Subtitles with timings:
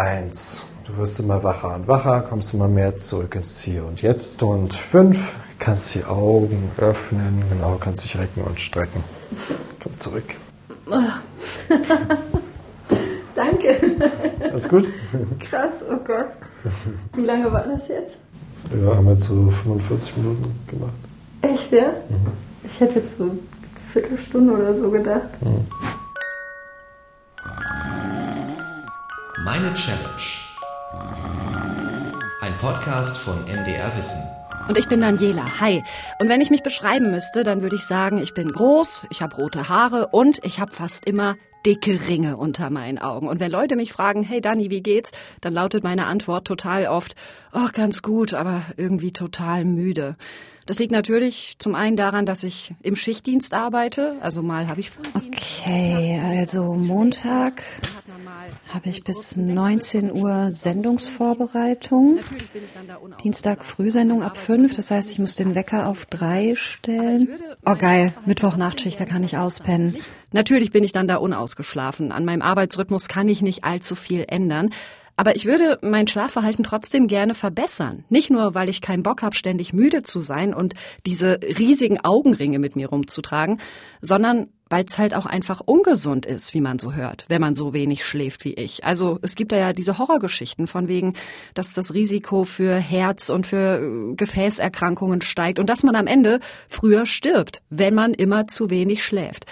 [0.00, 0.64] eins.
[0.86, 4.42] Du wirst immer wacher und wacher, kommst immer mehr zurück ins Hier und Jetzt.
[4.42, 9.04] Und fünf, kannst die Augen öffnen, genau, kannst dich recken und strecken.
[9.82, 10.24] Komm zurück.
[13.34, 13.76] Danke.
[14.50, 14.90] Alles gut?
[15.38, 16.30] Krass, oh Gott.
[17.14, 18.18] Wie lange war das jetzt?
[18.72, 20.92] Ja, haben wir jetzt so 45 Minuten gemacht.
[21.42, 21.90] Echt, ja?
[22.08, 22.32] Mhm.
[22.64, 23.38] Ich hätte jetzt so eine
[23.92, 25.40] Viertelstunde oder so gedacht.
[25.40, 25.66] Mhm.
[29.52, 30.28] Meine Challenge.
[32.40, 34.22] Ein Podcast von MDR Wissen.
[34.68, 35.58] Und ich bin Daniela.
[35.58, 35.82] Hi.
[36.20, 39.34] Und wenn ich mich beschreiben müsste, dann würde ich sagen, ich bin groß, ich habe
[39.34, 41.34] rote Haare und ich habe fast immer
[41.66, 43.26] dicke Ringe unter meinen Augen.
[43.26, 45.10] Und wenn Leute mich fragen, hey Dani, wie geht's?
[45.40, 47.16] Dann lautet meine Antwort total oft,
[47.50, 50.14] ach, ganz gut, aber irgendwie total müde.
[50.70, 54.14] Das liegt natürlich zum einen daran, dass ich im Schichtdienst arbeite.
[54.20, 57.64] Also mal habe ich Okay, also Montag
[58.72, 62.20] habe ich bis 19 Uhr Sendungsvorbereitung.
[63.24, 67.30] Dienstag Frühsendung ab 5, das heißt, ich muss den Wecker auf 3 stellen.
[67.66, 69.96] Oh geil, Mittwoch Nachtschicht, da kann ich auspennen.
[70.30, 72.12] Natürlich bin ich dann da unausgeschlafen.
[72.12, 74.70] An meinem Arbeitsrhythmus kann ich nicht allzu viel ändern.
[75.20, 78.04] Aber ich würde mein Schlafverhalten trotzdem gerne verbessern.
[78.08, 80.72] Nicht nur, weil ich keinen Bock habe, ständig müde zu sein und
[81.04, 83.60] diese riesigen Augenringe mit mir rumzutragen,
[84.00, 87.74] sondern weil es halt auch einfach ungesund ist, wie man so hört, wenn man so
[87.74, 88.82] wenig schläft wie ich.
[88.86, 91.12] Also es gibt da ja diese Horrorgeschichten von wegen,
[91.52, 96.40] dass das Risiko für Herz und für äh, Gefäßerkrankungen steigt und dass man am Ende
[96.66, 99.44] früher stirbt, wenn man immer zu wenig schläft.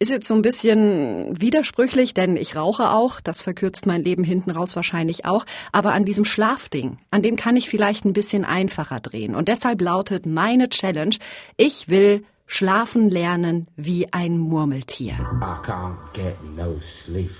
[0.00, 3.20] Ist jetzt so ein bisschen widersprüchlich, denn ich rauche auch.
[3.20, 5.44] Das verkürzt mein Leben hinten raus wahrscheinlich auch.
[5.72, 9.34] Aber an diesem Schlafding, an dem kann ich vielleicht ein bisschen einfacher drehen.
[9.34, 11.16] Und deshalb lautet meine Challenge,
[11.56, 15.14] ich will schlafen lernen wie ein Murmeltier.
[15.14, 17.30] I can't get no sleep.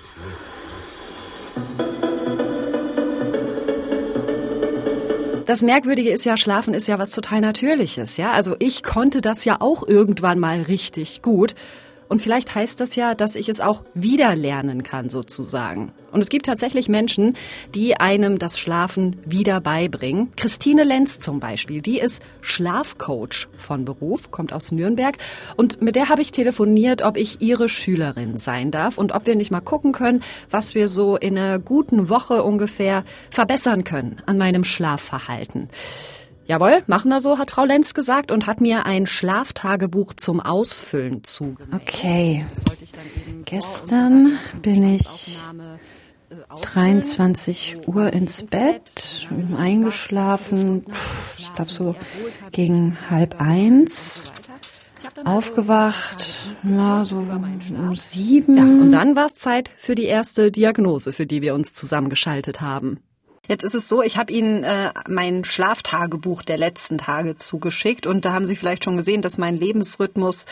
[5.45, 8.33] Das Merkwürdige ist ja, Schlafen ist ja was total Natürliches, ja.
[8.33, 11.55] Also ich konnte das ja auch irgendwann mal richtig gut.
[12.09, 15.93] Und vielleicht heißt das ja, dass ich es auch wieder lernen kann, sozusagen.
[16.11, 17.37] Und es gibt tatsächlich Menschen,
[17.75, 20.31] die einem das Schlafen wieder beibringen.
[20.35, 25.17] Christine Lenz zum Beispiel, die ist Schlafcoach von Beruf, kommt aus Nürnberg.
[25.55, 29.35] Und mit der habe ich telefoniert, ob ich ihre Schülerin sein darf und ob wir
[29.35, 34.39] nicht mal gucken können, was wir so in einer guten Woche ungefähr verbessern können an
[34.39, 35.69] meinem Schlafverhalten.
[36.49, 41.23] Jawohl, machen wir so, hat Frau Lenz gesagt und hat mir ein Schlaftagebuch zum Ausfüllen
[41.23, 41.79] zugemeldet.
[41.79, 42.43] Okay.
[43.45, 45.37] Gestern bin ich
[46.63, 49.29] 23 Uhr ins Bett,
[49.59, 50.87] eingeschlafen,
[51.37, 51.95] ich glaube so
[52.51, 54.31] gegen halb eins.
[55.25, 58.57] Aufgewacht, ja, so um sieben.
[58.57, 62.59] Ja, und dann war es Zeit für die erste Diagnose, für die wir uns zusammengeschaltet
[62.59, 62.99] haben.
[63.49, 68.23] Jetzt ist es so, ich habe Ihnen äh, mein Schlaftagebuch der letzten Tage zugeschickt und
[68.23, 70.45] da haben Sie vielleicht schon gesehen, dass mein Lebensrhythmus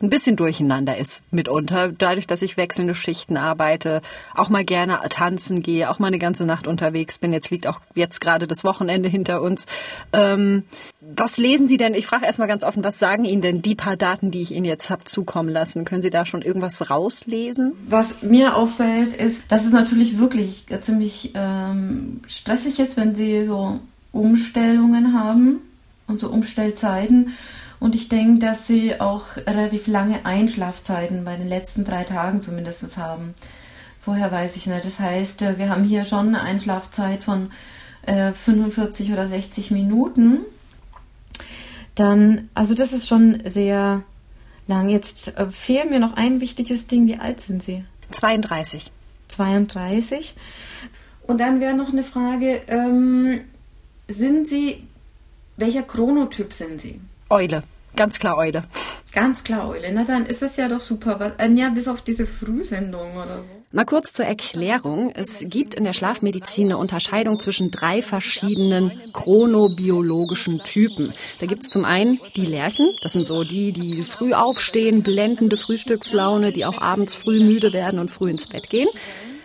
[0.00, 4.00] ein bisschen durcheinander ist mitunter, dadurch, dass ich wechselnde Schichten arbeite,
[4.34, 7.32] auch mal gerne tanzen gehe, auch mal eine ganze Nacht unterwegs bin.
[7.32, 9.66] Jetzt liegt auch jetzt gerade das Wochenende hinter uns.
[10.12, 10.64] Ähm,
[11.00, 11.94] was lesen Sie denn?
[11.94, 14.66] Ich frage erstmal ganz offen, was sagen Ihnen denn die paar Daten, die ich Ihnen
[14.66, 15.84] jetzt habe zukommen lassen?
[15.84, 17.72] Können Sie da schon irgendwas rauslesen?
[17.88, 23.80] Was mir auffällt, ist, dass es natürlich wirklich ziemlich ähm, stressig ist, wenn Sie so
[24.12, 25.60] Umstellungen haben
[26.06, 27.32] und so Umstellzeiten.
[27.80, 32.96] Und ich denke, dass sie auch relativ lange Einschlafzeiten bei den letzten drei Tagen zumindest
[32.96, 33.34] haben.
[34.00, 34.84] Vorher weiß ich nicht.
[34.84, 37.50] Das heißt, äh, wir haben hier schon eine Einschlafzeit von
[38.02, 40.40] äh, 45 oder 60 Minuten.
[41.94, 44.02] Dann, also das ist schon sehr
[44.66, 44.88] lang.
[44.88, 47.06] Jetzt äh, fehlt mir noch ein wichtiges Ding.
[47.06, 47.84] Wie alt sind Sie?
[48.10, 48.90] 32.
[49.28, 50.34] 32.
[51.26, 53.42] Und dann wäre noch eine Frage, ähm,
[54.08, 54.84] sind Sie,
[55.56, 57.00] welcher Chronotyp sind Sie?
[57.30, 57.62] Eule.
[57.94, 58.64] Ganz klar Eule.
[59.12, 59.90] Ganz klar Eule.
[59.92, 61.34] Na dann ist das ja doch super.
[61.38, 63.50] Äh, ja, bis auf diese Frühsendung oder so.
[63.70, 65.10] Mal kurz zur Erklärung.
[65.14, 71.12] Es gibt in der Schlafmedizin eine Unterscheidung zwischen drei verschiedenen chronobiologischen Typen.
[71.40, 72.86] Da gibt es zum einen die Lerchen.
[73.02, 77.98] Das sind so die, die früh aufstehen, blendende Frühstückslaune, die auch abends früh müde werden
[77.98, 78.88] und früh ins Bett gehen.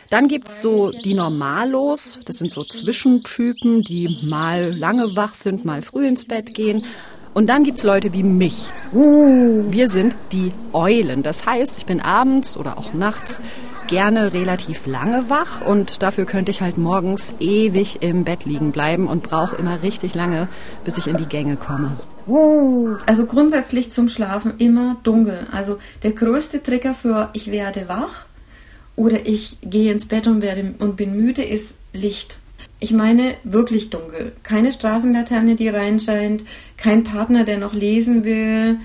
[0.09, 5.81] Dann gibt's so die Normalos, das sind so Zwischentypen, die mal lange wach sind, mal
[5.81, 6.83] früh ins Bett gehen.
[7.33, 8.67] Und dann gibt's Leute wie mich.
[8.91, 11.23] Wir sind die Eulen.
[11.23, 13.41] Das heißt, ich bin abends oder auch nachts
[13.87, 19.07] gerne relativ lange wach und dafür könnte ich halt morgens ewig im Bett liegen bleiben
[19.07, 20.47] und brauche immer richtig lange,
[20.85, 21.91] bis ich in die Gänge komme.
[23.05, 25.47] Also grundsätzlich zum Schlafen immer dunkel.
[25.51, 28.25] Also der größte Trigger für ich werde wach
[28.95, 32.37] oder ich gehe ins Bett und, werde, und bin müde, ist Licht.
[32.83, 34.33] Ich meine wirklich dunkel.
[34.43, 36.43] Keine Straßenlaterne, die reinscheint,
[36.75, 38.77] kein Partner, der noch lesen will.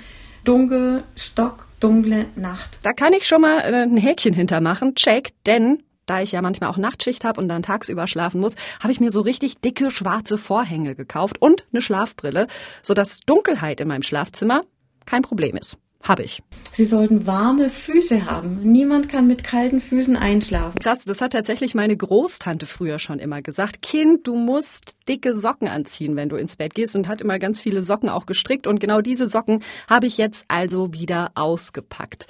[0.44, 2.78] Dunkel, stockdunkle Nacht.
[2.84, 4.94] Da kann ich schon mal äh, ein Häkchen hintermachen.
[4.94, 8.92] Check, denn da ich ja manchmal auch Nachtschicht habe und dann tagsüber schlafen muss, habe
[8.92, 12.46] ich mir so richtig dicke schwarze Vorhänge gekauft und eine Schlafbrille,
[12.82, 14.62] sodass Dunkelheit in meinem Schlafzimmer
[15.06, 15.76] kein Problem ist.
[16.02, 16.42] Habe ich.
[16.72, 18.60] Sie sollten warme Füße haben.
[18.62, 20.78] Niemand kann mit kalten Füßen einschlafen.
[20.78, 23.82] Krass, das hat tatsächlich meine Großtante früher schon immer gesagt.
[23.82, 27.60] Kind, du musst dicke Socken anziehen, wenn du ins Bett gehst und hat immer ganz
[27.60, 32.26] viele Socken auch gestrickt und genau diese Socken habe ich jetzt also wieder ausgepackt.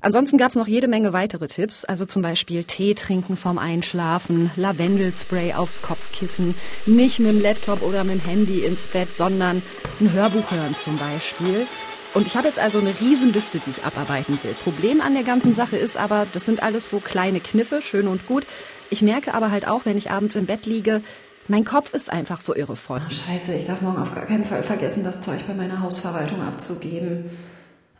[0.00, 4.50] Ansonsten gab es noch jede Menge weitere Tipps, also zum Beispiel Tee trinken vorm Einschlafen,
[4.54, 6.54] Lavendelspray aufs Kopfkissen,
[6.86, 9.60] nicht mit dem Laptop oder mit dem Handy ins Bett, sondern
[10.00, 11.66] ein Hörbuch hören zum Beispiel.
[12.14, 14.54] Und ich habe jetzt also eine Riesenliste, die ich abarbeiten will.
[14.64, 18.26] Problem an der ganzen Sache ist aber, das sind alles so kleine Kniffe, schön und
[18.26, 18.44] gut.
[18.90, 21.02] Ich merke aber halt auch, wenn ich abends im Bett liege,
[21.48, 23.00] mein Kopf ist einfach so irrevoll.
[23.06, 26.42] Oh, scheiße, ich darf morgen auf gar keinen Fall vergessen, das Zeug bei meiner Hausverwaltung
[26.42, 27.30] abzugeben.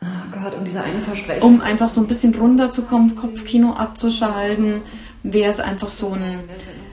[0.02, 1.54] Oh Gott, um diese eine Versprechung.
[1.54, 4.82] Um einfach so ein bisschen runterzukommen, Kopfkino abzuschalten,
[5.22, 6.40] wäre es einfach so ein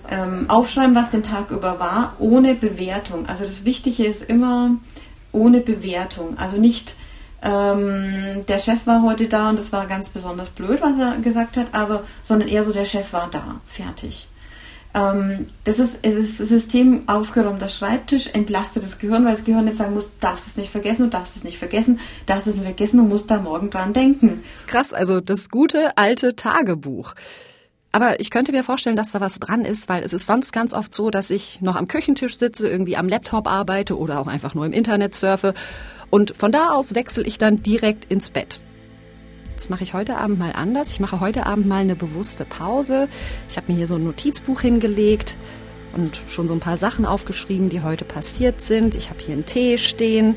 [0.09, 3.27] ähm, Aufschreiben, was den Tag über war, ohne Bewertung.
[3.27, 4.71] Also das Wichtige ist immer
[5.31, 6.37] ohne Bewertung.
[6.37, 6.95] Also nicht
[7.45, 11.57] ähm, der Chef war heute da und das war ganz besonders blöd, was er gesagt
[11.57, 14.27] hat, aber sondern eher so, der Chef war da, fertig.
[14.95, 19.65] Ähm, das ist, es ist System aufgeräumt, der Schreibtisch entlastet das Gehirn, weil das Gehirn
[19.65, 22.63] nicht sagen muss, darfst es nicht vergessen, du darfst es nicht vergessen, darfst es nicht
[22.63, 24.41] vergessen, du musst da morgen dran denken.
[24.65, 27.13] Krass, also das gute alte Tagebuch.
[27.95, 30.73] Aber ich könnte mir vorstellen, dass da was dran ist, weil es ist sonst ganz
[30.73, 34.53] oft so, dass ich noch am Küchentisch sitze, irgendwie am Laptop arbeite oder auch einfach
[34.53, 35.53] nur im Internet surfe
[36.09, 38.59] und von da aus wechsle ich dann direkt ins Bett.
[39.55, 40.91] Das mache ich heute Abend mal anders.
[40.91, 43.07] Ich mache heute Abend mal eine bewusste Pause.
[43.49, 45.37] Ich habe mir hier so ein Notizbuch hingelegt
[45.95, 48.95] und schon so ein paar Sachen aufgeschrieben, die heute passiert sind.
[48.95, 50.35] Ich habe hier einen Tee stehen.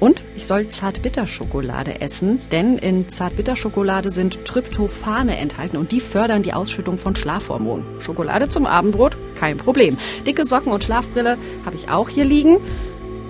[0.00, 6.54] Und ich soll Zartbitterschokolade essen, denn in Zartbitterschokolade sind Tryptophane enthalten und die fördern die
[6.54, 7.84] Ausschüttung von Schlafhormonen.
[8.00, 9.18] Schokolade zum Abendbrot?
[9.34, 9.98] Kein Problem.
[10.26, 11.36] Dicke Socken und Schlafbrille
[11.66, 12.56] habe ich auch hier liegen.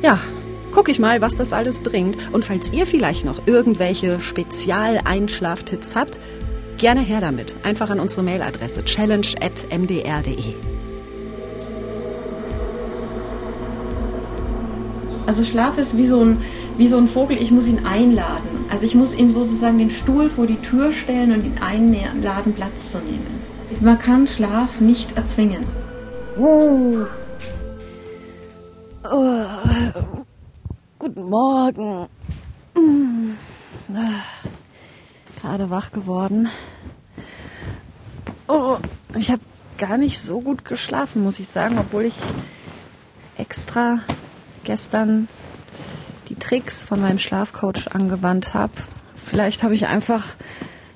[0.03, 0.21] Ja,
[0.73, 2.17] gucke ich mal, was das alles bringt.
[2.33, 6.21] Und falls ihr vielleicht noch irgendwelche Spezial-Einschlaftipps habt,
[6.79, 7.55] gerne her damit.
[7.65, 10.55] Einfach an unsere Mailadresse challenge.mdr.de.
[15.31, 16.43] Also Schlaf ist wie so, ein,
[16.77, 18.49] wie so ein Vogel, ich muss ihn einladen.
[18.71, 22.93] Also ich muss ihm sozusagen den Stuhl vor die Tür stellen und ihn einladen, Platz
[22.93, 23.41] zu nehmen.
[23.81, 25.65] Man kann Schlaf nicht erzwingen.
[26.39, 27.07] Oh.
[29.05, 29.45] Oh.
[30.99, 32.07] Guten Morgen.
[32.75, 33.37] Hm.
[35.41, 36.49] Gerade wach geworden.
[38.47, 38.77] Oh,
[39.17, 39.41] ich habe
[39.79, 42.17] gar nicht so gut geschlafen, muss ich sagen, obwohl ich
[43.39, 44.01] extra
[44.65, 45.29] gestern
[46.31, 48.73] die Tricks von meinem Schlafcoach angewandt habe.
[49.17, 50.25] Vielleicht habe ich einfach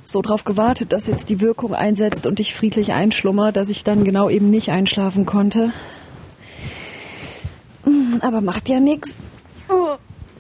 [0.05, 4.05] so darauf gewartet, dass jetzt die Wirkung einsetzt und ich friedlich einschlummer, dass ich dann
[4.05, 5.73] genau eben nicht einschlafen konnte.
[7.85, 9.23] Hm, aber macht ja nichts.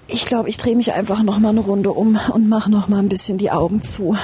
[0.06, 2.98] Ich glaube, ich drehe mich einfach noch mal eine Runde um und mache noch mal
[2.98, 4.16] ein bisschen die Augen zu.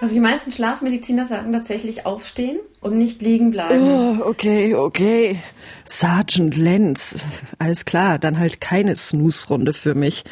[0.00, 3.82] Also die meisten Schlafmediziner sagen tatsächlich aufstehen und nicht liegen bleiben.
[3.82, 5.38] Oh, okay, okay.
[5.84, 7.24] Sergeant Lenz.
[7.58, 10.24] Alles klar, dann halt keine Snooze-Runde für mich.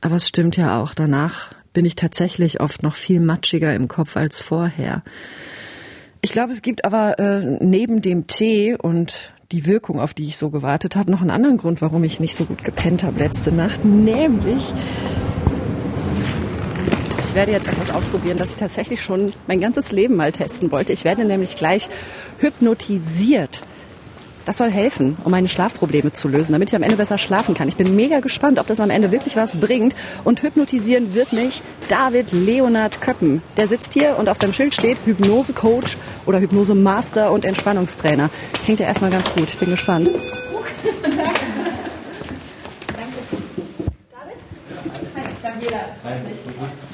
[0.00, 4.16] Aber es stimmt ja auch, danach bin ich tatsächlich oft noch viel matschiger im Kopf
[4.16, 5.02] als vorher.
[6.22, 10.36] Ich glaube, es gibt aber äh, neben dem Tee und die Wirkung, auf die ich
[10.36, 13.52] so gewartet habe, noch einen anderen Grund, warum ich nicht so gut gepennt habe letzte
[13.52, 14.72] Nacht, nämlich
[17.30, 20.92] ich werde jetzt etwas ausprobieren, das ich tatsächlich schon mein ganzes Leben mal testen wollte.
[20.92, 21.88] Ich werde nämlich gleich
[22.40, 23.62] hypnotisiert.
[24.46, 27.68] Das soll helfen, um meine Schlafprobleme zu lösen, damit ich am Ende besser schlafen kann.
[27.68, 29.94] Ich bin mega gespannt, ob das am Ende wirklich was bringt.
[30.24, 33.42] Und hypnotisieren wird mich David Leonard Köppen.
[33.56, 38.28] Der sitzt hier und auf seinem Schild steht Hypnose-Coach oder Hypnose-Master und Entspannungstrainer.
[38.64, 39.50] Klingt ja erstmal ganz gut.
[39.50, 40.10] Ich bin gespannt.
[46.02, 46.89] David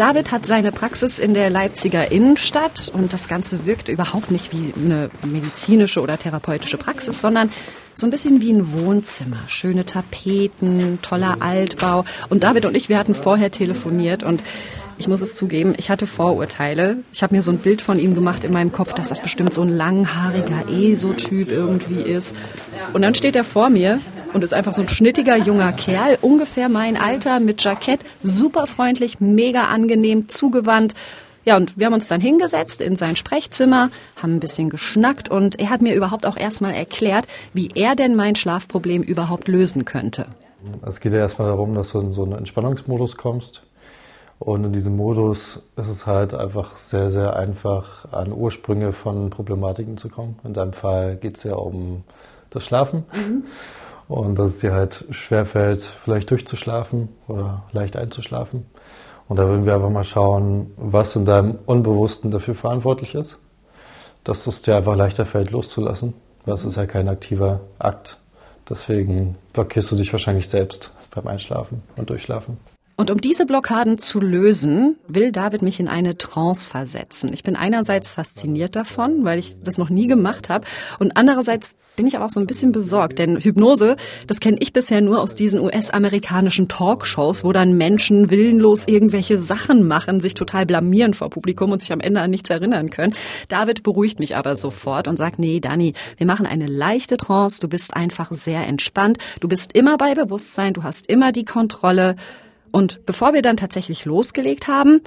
[0.00, 5.10] hat seine Praxis in der Leipziger Innenstadt und das Ganze wirkt überhaupt nicht wie eine
[5.26, 7.50] medizinische oder therapeutische Praxis, sondern
[7.94, 9.40] so ein bisschen wie ein Wohnzimmer.
[9.46, 12.06] Schöne Tapeten, toller Altbau.
[12.30, 14.42] Und David und ich, wir hatten vorher telefoniert und
[14.96, 16.98] ich muss es zugeben, ich hatte Vorurteile.
[17.12, 19.52] Ich habe mir so ein Bild von ihm gemacht in meinem Kopf, dass das bestimmt
[19.52, 22.34] so ein langhaariger ESO-Typ irgendwie ist.
[22.94, 24.00] Und dann steht er vor mir
[24.32, 29.20] und ist einfach so ein schnittiger junger Kerl, ungefähr mein Alter, mit Jackett, super freundlich,
[29.20, 30.94] mega angenehm, zugewandt.
[31.44, 35.58] Ja, und wir haben uns dann hingesetzt in sein Sprechzimmer, haben ein bisschen geschnackt und
[35.58, 40.26] er hat mir überhaupt auch erstmal erklärt, wie er denn mein Schlafproblem überhaupt lösen könnte.
[40.82, 43.62] Es geht ja erstmal darum, dass du in so einen Entspannungsmodus kommst.
[44.38, 49.98] Und in diesem Modus ist es halt einfach sehr, sehr einfach, an Ursprünge von Problematiken
[49.98, 50.38] zu kommen.
[50.44, 52.04] In deinem Fall geht es ja um
[52.48, 53.04] das Schlafen.
[53.12, 53.44] Mhm.
[54.10, 58.66] Und dass es dir halt schwerfällt, vielleicht durchzuschlafen oder leicht einzuschlafen.
[59.28, 63.38] Und da würden wir einfach mal schauen, was in deinem Unbewussten dafür verantwortlich ist,
[64.24, 66.14] dass es dir einfach leichter fällt, loszulassen.
[66.44, 68.18] Es ist ja kein aktiver Akt.
[68.68, 72.58] Deswegen blockierst du dich wahrscheinlich selbst beim Einschlafen und Durchschlafen.
[73.00, 77.32] Und um diese Blockaden zu lösen, will David mich in eine Trance versetzen.
[77.32, 80.66] Ich bin einerseits fasziniert davon, weil ich das noch nie gemacht habe.
[80.98, 84.74] Und andererseits bin ich aber auch so ein bisschen besorgt, denn Hypnose, das kenne ich
[84.74, 90.66] bisher nur aus diesen US-amerikanischen Talkshows, wo dann Menschen willenlos irgendwelche Sachen machen, sich total
[90.66, 93.14] blamieren vor Publikum und sich am Ende an nichts erinnern können.
[93.48, 97.68] David beruhigt mich aber sofort und sagt, nee, Dani, wir machen eine leichte Trance, du
[97.68, 102.16] bist einfach sehr entspannt, du bist immer bei Bewusstsein, du hast immer die Kontrolle.
[102.72, 105.00] Und bevor wir dann tatsächlich losgelegt haben,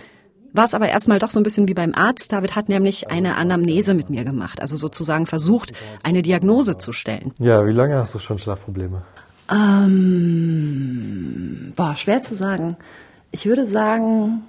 [0.54, 2.32] war es aber erstmal doch so ein bisschen wie beim Arzt.
[2.32, 7.34] David hat nämlich eine Anamnese mit mir gemacht, also sozusagen versucht, eine Diagnose zu stellen.
[7.40, 9.02] Ja, wie lange hast du schon Schlafprobleme?
[9.52, 10.14] Ähm,
[11.76, 12.78] boah, schwer zu sagen.
[13.32, 14.44] Ich würde sagen,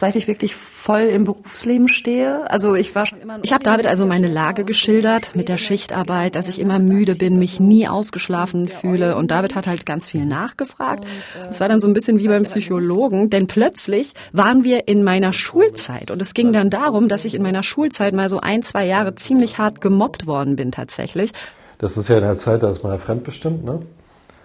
[0.00, 2.50] seit ich wirklich voll im Berufsleben stehe.
[2.50, 3.38] Also ich war schon immer.
[3.42, 7.38] Ich habe David also meine Lage geschildert mit der Schichtarbeit, dass ich immer müde bin,
[7.38, 9.14] mich nie ausgeschlafen fühle.
[9.16, 11.04] Und David hat halt ganz viel nachgefragt.
[11.48, 15.32] Es war dann so ein bisschen wie beim Psychologen, denn plötzlich waren wir in meiner
[15.32, 18.86] Schulzeit und es ging dann darum, dass ich in meiner Schulzeit mal so ein, zwei
[18.86, 21.32] Jahre ziemlich hart gemobbt worden bin tatsächlich.
[21.78, 23.82] Das ist ja in der Zeit, da ist man ja fremdbestimmt, ne?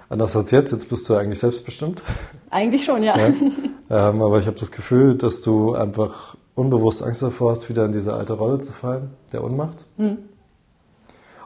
[0.09, 2.03] Anders als jetzt, jetzt bist du eigentlich selbstbestimmt.
[2.49, 3.17] Eigentlich schon, ja.
[3.17, 3.33] ja.
[3.89, 7.91] Ähm, aber ich habe das Gefühl, dass du einfach unbewusst Angst davor hast, wieder in
[7.91, 9.85] diese alte Rolle zu fallen, der Unmacht.
[9.97, 10.17] Mhm.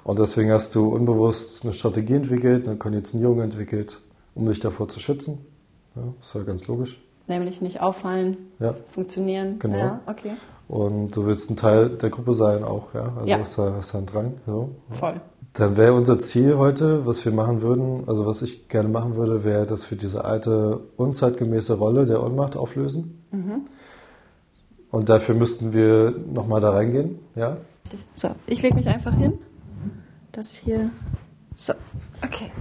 [0.03, 4.01] Und deswegen hast du unbewusst eine Strategie entwickelt, eine Konditionierung entwickelt,
[4.35, 5.45] um dich davor zu schützen.
[5.95, 7.01] Ja, das war ganz logisch.
[7.29, 8.73] Nämlich nicht auffallen, ja.
[8.91, 9.59] funktionieren.
[9.59, 9.77] Genau.
[9.77, 10.31] Ja, okay.
[10.67, 13.13] Und du willst ein Teil der Gruppe sein auch, ja?
[13.15, 13.39] Also ja.
[13.39, 14.33] hast du hast einen Drang.
[14.47, 14.71] So.
[14.89, 15.21] Voll.
[15.53, 19.43] Dann wäre unser Ziel heute, was wir machen würden, also was ich gerne machen würde,
[19.43, 23.23] wäre, dass wir diese alte, unzeitgemäße Rolle der Ohnmacht auflösen.
[23.31, 23.61] Mhm.
[24.89, 27.57] Und dafür müssten wir nochmal da reingehen, ja?
[28.15, 29.37] So, ich lege mich einfach hin.
[30.31, 30.89] Das hier.
[31.55, 31.73] So,
[32.23, 32.51] okay.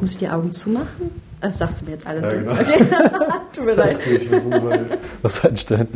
[0.00, 1.29] Muss ich die Augen zumachen?
[1.40, 2.22] Das sagst du mir jetzt alles.
[2.22, 2.52] Ja, genau.
[2.52, 2.84] Okay.
[3.54, 3.98] Tut mir leid.
[4.06, 4.42] Ich muss
[5.22, 5.88] was einstellen.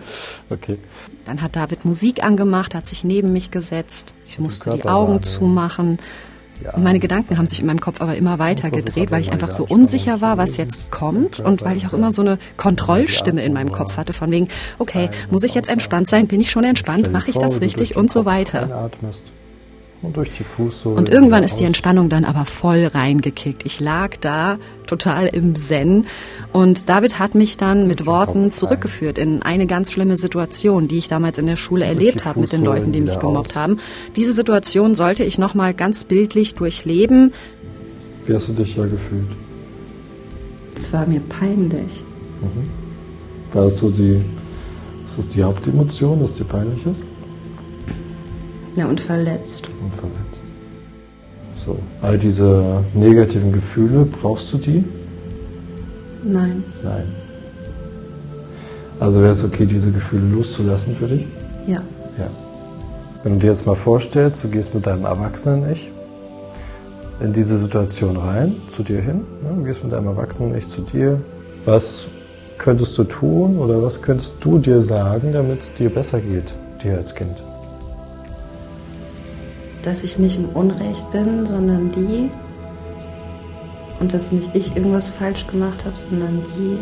[0.51, 0.79] Okay.
[1.27, 4.15] Dann hat David Musik angemacht, hat sich neben mich gesetzt.
[4.27, 5.99] Ich musste die Augen zumachen.
[6.63, 6.75] Ja.
[6.75, 9.51] Und meine Gedanken haben sich in meinem Kopf aber immer weiter gedreht, weil ich einfach
[9.51, 13.53] so unsicher war, was jetzt kommt und weil ich auch immer so eine Kontrollstimme in
[13.53, 14.49] meinem Kopf hatte, von wegen,
[14.79, 16.29] okay, muss ich jetzt entspannt sein?
[16.29, 17.13] Bin ich schon entspannt?
[17.13, 17.97] Mache ich das richtig?
[17.97, 18.91] Und so weiter.
[20.05, 20.97] Und durch die Fußsohle.
[20.97, 23.65] Und irgendwann ist die Entspannung dann aber voll reingekickt.
[23.65, 26.07] Ich lag da total im Zen
[26.53, 31.09] und David hat mich dann mit Worten zurückgeführt in eine ganz schlimme Situation, die ich
[31.09, 33.79] damals in der Schule erlebt habe mit den Leuten, die mich gemobbt haben.
[34.15, 37.33] Diese Situation sollte ich nochmal ganz bildlich durchleben.
[38.27, 39.27] Wie hast du dich da gefühlt?
[40.77, 42.03] Es war mir peinlich.
[42.43, 42.69] Mhm.
[43.55, 44.23] War das so die,
[45.07, 47.03] ist das die Hauptemotion, dass dir peinlich ist?
[48.76, 49.69] Ja, und verletzt.
[49.83, 50.43] Und verletzt.
[51.57, 54.85] So, all diese negativen Gefühle, brauchst du die?
[56.25, 56.64] Nein.
[56.83, 57.07] Nein.
[59.00, 61.26] Also wäre es okay, diese Gefühle loszulassen für dich?
[61.66, 61.83] Ja.
[62.19, 62.31] Ja.
[63.23, 65.90] Wenn du dir jetzt mal vorstellst, du gehst mit deinem Erwachsenen-Ich
[67.21, 69.57] in diese Situation rein, zu dir hin, ne?
[69.57, 71.21] du gehst mit deinem Erwachsenen-Ich zu dir,
[71.64, 72.07] was
[72.59, 76.99] könntest du tun oder was könntest du dir sagen, damit es dir besser geht, dir
[76.99, 77.43] als Kind?
[79.85, 82.31] Dass ich nicht im Unrecht bin, sondern die.
[84.00, 86.79] Und dass nicht ich irgendwas falsch gemacht habe, sondern die.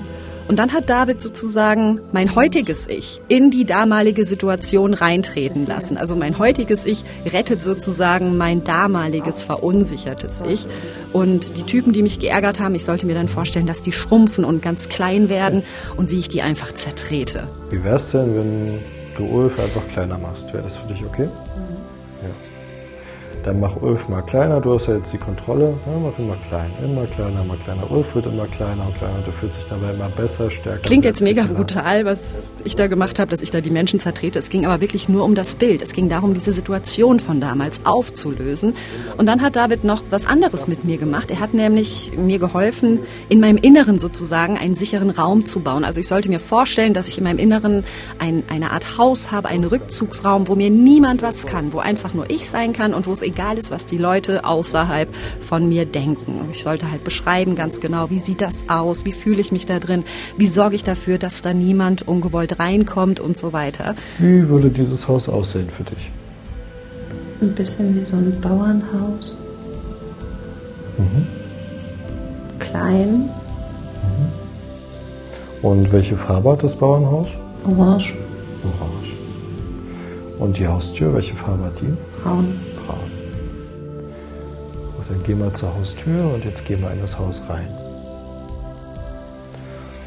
[0.48, 5.96] Und dann hat David sozusagen mein heutiges Ich in die damalige Situation reintreten lassen.
[5.96, 10.66] Also mein heutiges Ich rettet sozusagen mein damaliges verunsichertes Ich.
[11.12, 14.44] Und die Typen, die mich geärgert haben, ich sollte mir dann vorstellen, dass die schrumpfen
[14.44, 15.62] und ganz klein werden
[15.96, 17.48] und wie ich die einfach zertrete.
[17.70, 18.78] Wie wär's denn, wenn
[19.16, 20.52] du Ulf einfach kleiner machst?
[20.52, 21.26] Wäre das für dich okay?
[21.26, 21.76] Mhm.
[22.22, 22.61] Ja.
[23.42, 26.70] Dann mach Ulf mal kleiner, du hast ja jetzt die Kontrolle, ja, mach immer klein,
[26.82, 27.90] immer kleiner, immer kleiner.
[27.90, 30.82] Ulf wird immer kleiner und kleiner und du fühlst dich dabei immer besser, stärker.
[30.82, 34.38] Klingt jetzt mega brutal, was ich da gemacht habe, dass ich da die Menschen zertrete.
[34.38, 35.82] Es ging aber wirklich nur um das Bild.
[35.82, 38.74] Es ging darum, diese Situation von damals aufzulösen.
[39.16, 41.30] Und dann hat David noch was anderes mit mir gemacht.
[41.30, 45.84] Er hat nämlich mir geholfen, in meinem Inneren sozusagen einen sicheren Raum zu bauen.
[45.84, 47.84] Also ich sollte mir vorstellen, dass ich in meinem Inneren
[48.18, 52.30] ein, eine Art Haus habe, einen Rückzugsraum, wo mir niemand was kann, wo einfach nur
[52.30, 55.08] ich sein kann und wo es egal ist, was die Leute außerhalb
[55.40, 56.40] von mir denken.
[56.52, 59.78] Ich sollte halt beschreiben ganz genau, wie sieht das aus, wie fühle ich mich da
[59.78, 60.04] drin,
[60.36, 63.94] wie sorge ich dafür, dass da niemand ungewollt reinkommt und so weiter.
[64.18, 66.10] Wie würde dieses Haus aussehen für dich?
[67.40, 69.34] Ein bisschen wie so ein Bauernhaus.
[70.98, 71.26] Mhm.
[72.58, 73.08] Klein.
[73.08, 74.28] Mhm.
[75.62, 77.30] Und welche Farbe hat das Bauernhaus?
[77.64, 78.14] Orange.
[78.64, 79.14] Orange.
[80.38, 81.92] Und die Haustür, welche Farbe hat die?
[82.22, 82.52] Braun.
[85.12, 87.68] Dann gehen wir zur Haustür und jetzt gehen wir in das Haus rein.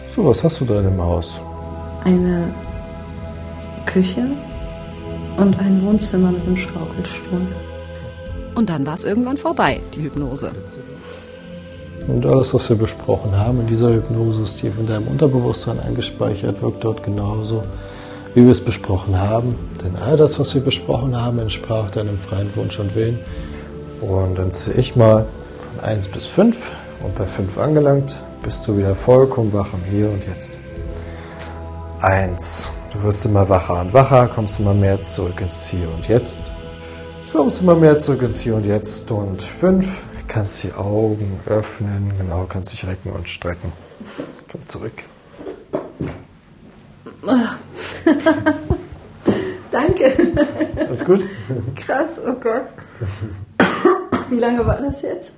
[0.10, 1.44] So, was hast du da in dem Haus?
[2.04, 2.52] Eine
[3.86, 4.26] Küche
[5.38, 7.42] und ein Wohnzimmer mit einem Schaukelstuhl.
[8.56, 10.52] Und dann war es irgendwann vorbei, die Hypnose.
[12.08, 16.64] Und alles, was wir besprochen haben in dieser Hypnose, ist tief in deinem Unterbewusstsein eingespeichert,
[16.64, 17.64] wirkt dort genauso,
[18.34, 19.56] wie wir es besprochen haben.
[19.84, 23.20] Denn all das, was wir besprochen haben, entsprach deinem freien Wunsch und Willen.
[24.02, 25.26] Und dann zähle ich mal
[25.58, 26.72] von 1 bis 5
[27.04, 30.58] und bei 5 angelangt bist du wieder vollkommen wach im Hier und Jetzt.
[32.02, 32.70] 1.
[32.94, 36.44] Du wirst immer wacher und wacher, kommst immer mehr zurück ins Hier und Jetzt.
[37.34, 39.10] Kommst immer mehr zurück ins Hier und Jetzt.
[39.12, 40.04] Und 5.
[40.28, 43.72] Kannst die Augen öffnen, genau, kannst dich recken und strecken.
[44.52, 45.04] Komm zurück.
[49.72, 50.14] Danke.
[50.88, 51.26] Alles gut?
[51.76, 52.66] Krass, oh Gott.
[54.36, 55.32] Wie lange war das jetzt?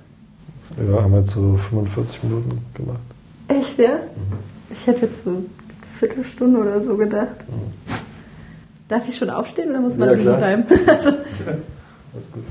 [0.76, 3.00] Ja, haben wir jetzt so 45 Minuten gemacht.
[3.46, 3.90] Echt, ja?
[3.94, 4.38] Mhm.
[4.70, 5.44] Ich hätte jetzt so eine
[6.00, 7.48] Viertelstunde oder so gedacht.
[7.48, 7.94] Mhm.
[8.88, 10.64] Darf ich schon aufstehen oder muss man ja, liegen bleiben?
[10.88, 11.10] Also.
[12.12, 12.42] Alles gut.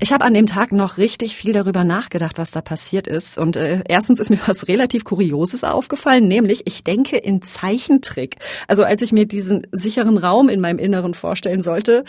[0.00, 3.36] Ich habe an dem Tag noch richtig viel darüber nachgedacht, was da passiert ist.
[3.36, 8.36] Und äh, erstens ist mir was relativ Kurioses aufgefallen, nämlich ich denke in Zeichentrick.
[8.68, 12.04] Also als ich mir diesen sicheren Raum in meinem Inneren vorstellen sollte,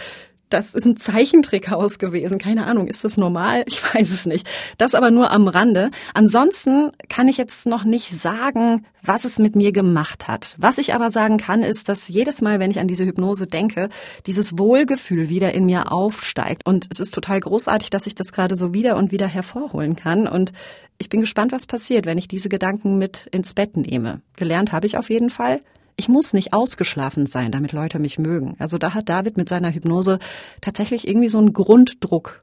[0.49, 2.37] das ist ein Zeichentrickhaus gewesen.
[2.39, 3.63] Keine Ahnung, ist das normal?
[3.67, 4.47] Ich weiß es nicht.
[4.77, 5.91] Das aber nur am Rande.
[6.13, 10.55] Ansonsten kann ich jetzt noch nicht sagen, was es mit mir gemacht hat.
[10.57, 13.89] Was ich aber sagen kann, ist, dass jedes Mal, wenn ich an diese Hypnose denke,
[14.25, 16.65] dieses Wohlgefühl wieder in mir aufsteigt.
[16.65, 20.27] Und es ist total großartig, dass ich das gerade so wieder und wieder hervorholen kann.
[20.27, 20.51] Und
[20.97, 24.21] ich bin gespannt, was passiert, wenn ich diese Gedanken mit ins Bett nehme.
[24.35, 25.61] Gelernt habe ich auf jeden Fall
[25.99, 28.55] ich muss nicht ausgeschlafen sein, damit Leute mich mögen.
[28.57, 30.17] Also da hat David mit seiner Hypnose
[30.61, 32.41] tatsächlich irgendwie so einen Grunddruck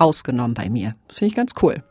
[0.00, 0.96] rausgenommen bei mir.
[1.08, 1.84] Finde ich ganz cool.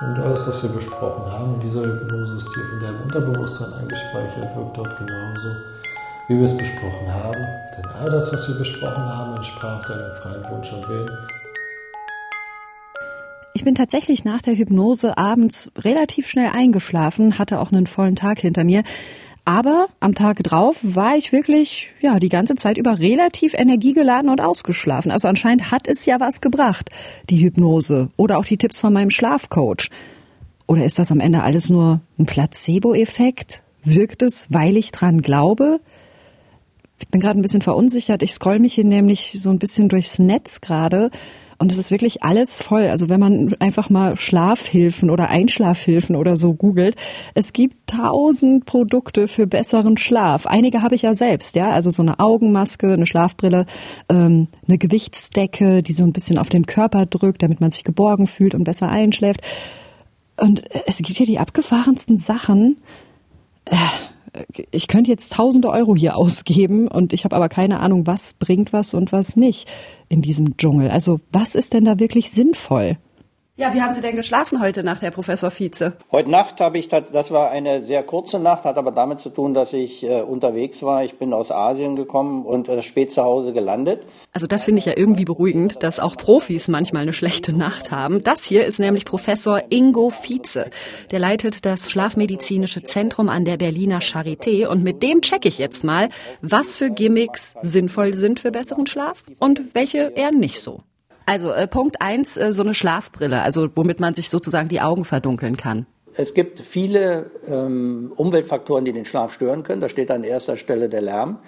[0.00, 4.56] Und alles, was wir besprochen haben in dieser Hypnose, ist hier in deinem Unterbewusstsein eingespeichert,
[4.56, 5.56] wirkt dort genauso,
[6.28, 7.46] wie wir es besprochen haben.
[7.76, 11.37] Denn all das, was wir besprochen haben, entsprach deinem freien Wunsch und Willen.
[13.58, 18.38] Ich bin tatsächlich nach der Hypnose abends relativ schnell eingeschlafen, hatte auch einen vollen Tag
[18.38, 18.84] hinter mir.
[19.44, 24.40] Aber am Tag drauf war ich wirklich, ja, die ganze Zeit über relativ energiegeladen und
[24.40, 25.10] ausgeschlafen.
[25.10, 26.90] Also anscheinend hat es ja was gebracht,
[27.30, 29.90] die Hypnose oder auch die Tipps von meinem Schlafcoach.
[30.68, 33.64] Oder ist das am Ende alles nur ein Placebo-Effekt?
[33.82, 35.80] Wirkt es, weil ich dran glaube?
[37.00, 38.22] Ich bin gerade ein bisschen verunsichert.
[38.22, 41.10] Ich scroll mich hier nämlich so ein bisschen durchs Netz gerade
[41.58, 42.86] und es ist wirklich alles voll.
[42.86, 46.94] Also wenn man einfach mal Schlafhilfen oder Einschlafhilfen oder so googelt,
[47.34, 50.46] es gibt tausend Produkte für besseren Schlaf.
[50.46, 51.70] Einige habe ich ja selbst, ja.
[51.70, 53.66] Also so eine Augenmaske, eine Schlafbrille,
[54.08, 58.28] ähm, eine Gewichtsdecke, die so ein bisschen auf den Körper drückt, damit man sich geborgen
[58.28, 59.40] fühlt und besser einschläft.
[60.36, 62.76] Und es gibt hier die abgefahrensten Sachen.
[63.64, 63.74] Äh,
[64.70, 68.72] ich könnte jetzt tausende Euro hier ausgeben und ich habe aber keine Ahnung, was bringt
[68.72, 69.68] was und was nicht
[70.08, 70.90] in diesem Dschungel.
[70.90, 72.98] Also was ist denn da wirklich sinnvoll?
[73.60, 75.94] Ja, wie haben Sie denn geschlafen heute Nacht, Herr Professor Vize?
[76.12, 79.52] Heute Nacht habe ich, das war eine sehr kurze Nacht, hat aber damit zu tun,
[79.52, 81.02] dass ich äh, unterwegs war.
[81.02, 84.04] Ich bin aus Asien gekommen und äh, spät zu Hause gelandet.
[84.32, 88.22] Also das finde ich ja irgendwie beruhigend, dass auch Profis manchmal eine schlechte Nacht haben.
[88.22, 90.70] Das hier ist nämlich Professor Ingo Vize.
[91.10, 95.82] Der leitet das Schlafmedizinische Zentrum an der Berliner Charité und mit dem checke ich jetzt
[95.82, 96.10] mal,
[96.42, 100.78] was für Gimmicks sinnvoll sind für besseren Schlaf und welche eher nicht so.
[101.28, 105.04] Also äh, Punkt eins, äh, so eine Schlafbrille, also womit man sich sozusagen die Augen
[105.04, 105.86] verdunkeln kann.
[106.14, 109.80] Es gibt viele ähm, Umweltfaktoren, die den Schlaf stören können.
[109.80, 111.38] Da steht an erster Stelle der Lärm.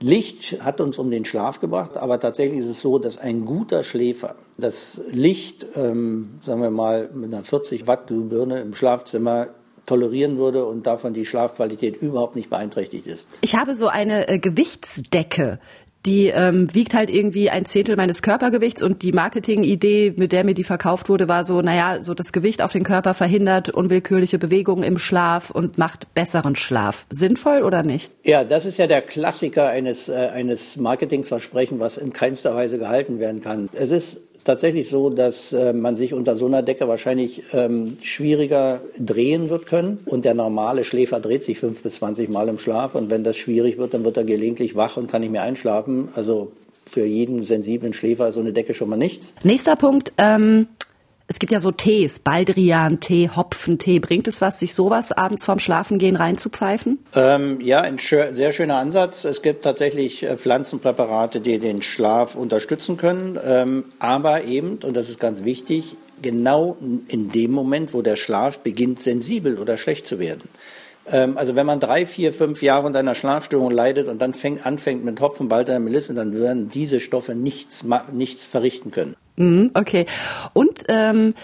[0.00, 3.84] Licht hat uns um den Schlaf gebracht, aber tatsächlich ist es so, dass ein guter
[3.84, 9.48] Schläfer das Licht, ähm, sagen wir mal, mit einer 40 Watt Glühbirne im Schlafzimmer
[9.86, 13.26] tolerieren würde und davon die Schlafqualität überhaupt nicht beeinträchtigt ist.
[13.40, 15.58] Ich habe so eine äh, Gewichtsdecke,
[16.06, 20.54] die ähm, wiegt halt irgendwie ein Zehntel meines Körpergewichts und die Marketingidee, mit der mir
[20.54, 24.84] die verkauft wurde, war so, naja, so das Gewicht auf den Körper verhindert unwillkürliche Bewegungen
[24.84, 27.06] im Schlaf und macht besseren Schlaf.
[27.10, 28.10] Sinnvoll oder nicht?
[28.22, 33.18] Ja, das ist ja der Klassiker eines, äh, eines Marketingsversprechen, was in keinster Weise gehalten
[33.18, 33.68] werden kann.
[33.72, 38.80] Es ist tatsächlich so, dass äh, man sich unter so einer Decke wahrscheinlich ähm, schwieriger
[38.98, 40.00] drehen wird können.
[40.06, 42.94] Und der normale Schläfer dreht sich fünf bis zwanzig Mal im Schlaf.
[42.94, 46.08] Und wenn das schwierig wird, dann wird er gelegentlich wach und kann nicht mehr einschlafen.
[46.14, 46.50] Also
[46.86, 49.34] für jeden sensiblen Schläfer ist so eine Decke schon mal nichts.
[49.44, 50.12] Nächster Punkt.
[50.16, 50.66] Ähm
[51.30, 53.98] es gibt ja so Tees, Baldrian-Tee, Hopfentee.
[53.98, 57.04] Bringt es was, sich sowas abends vorm Schlafengehen reinzupfeifen?
[57.14, 59.24] Ähm, ja, ein sehr schöner Ansatz.
[59.24, 63.38] Es gibt tatsächlich äh, Pflanzenpräparate, die den Schlaf unterstützen können.
[63.44, 68.60] Ähm, aber eben, und das ist ganz wichtig, genau in dem Moment, wo der Schlaf
[68.60, 70.48] beginnt, sensibel oder schlecht zu werden.
[71.10, 74.64] Ähm, also wenn man drei, vier, fünf Jahre unter einer Schlafstörung leidet und dann fängt,
[74.64, 79.16] anfängt mit Hopfen, Balter, Melisse, dann werden diese Stoffe nichts, nichts verrichten können.
[79.36, 80.06] Mhm, okay.
[80.52, 81.34] Und ähm,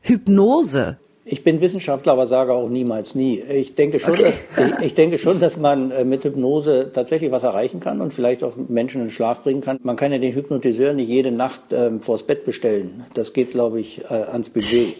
[0.00, 0.98] Hypnose.
[1.26, 3.40] Ich bin Wissenschaftler, aber sage auch niemals nie.
[3.40, 4.34] Ich denke schon, okay.
[4.56, 8.12] dass, ich, ich, denke schon, dass man äh, mit Hypnose tatsächlich was erreichen kann und
[8.12, 9.78] vielleicht auch Menschen in Schlaf bringen kann.
[9.82, 13.04] Man kann ja den Hypnotiseur nicht jede Nacht ähm, vors Bett bestellen.
[13.14, 14.96] Das geht, glaube ich, äh, ans Budget.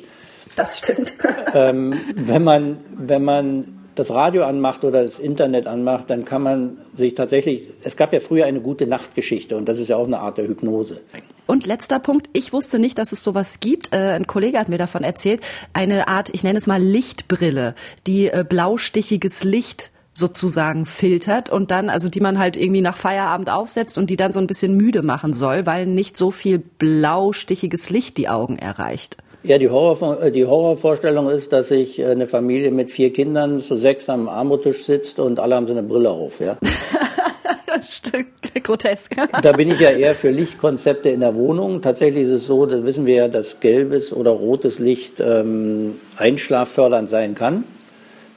[0.56, 1.14] Das stimmt.
[1.52, 6.78] Ähm, wenn man, wenn man das Radio anmacht oder das Internet anmacht, dann kann man
[6.96, 10.20] sich tatsächlich, es gab ja früher eine gute Nachtgeschichte und das ist ja auch eine
[10.20, 11.00] Art der Hypnose.
[11.46, 13.92] Und letzter Punkt, ich wusste nicht, dass es sowas gibt.
[13.92, 17.74] Äh, ein Kollege hat mir davon erzählt, eine Art, ich nenne es mal Lichtbrille,
[18.06, 23.50] die äh, blaustichiges Licht sozusagen filtert und dann, also die man halt irgendwie nach Feierabend
[23.50, 27.90] aufsetzt und die dann so ein bisschen müde machen soll, weil nicht so viel blaustichiges
[27.90, 29.16] Licht die Augen erreicht.
[29.46, 33.76] Ja, die, Horror, die Horrorvorstellung ist, dass sich äh, eine Familie mit vier Kindern zu
[33.76, 36.56] sechs am Armuttisch sitzt und alle haben so eine Brille auf, ja.
[37.82, 38.26] Stück
[38.62, 39.14] grotesk.
[39.42, 41.82] da bin ich ja eher für Lichtkonzepte in der Wohnung.
[41.82, 47.10] Tatsächlich ist es so, da wissen wir ja, dass gelbes oder rotes Licht ähm, einschlaffördernd
[47.10, 47.64] sein kann.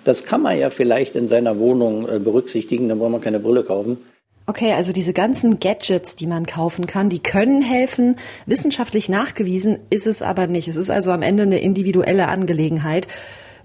[0.04, 3.63] Das kann man ja vielleicht in seiner Wohnung äh, berücksichtigen, dann braucht man keine Brille
[3.63, 3.98] kaufen.
[4.50, 8.16] Okay, also diese ganzen Gadgets, die man kaufen kann, die können helfen.
[8.46, 10.70] Wissenschaftlich nachgewiesen ist es aber nicht.
[10.70, 13.08] Es ist also am Ende eine individuelle Angelegenheit.